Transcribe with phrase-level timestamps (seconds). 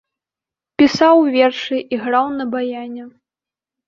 [0.81, 3.03] Пісаў вершы, іграў на баяне.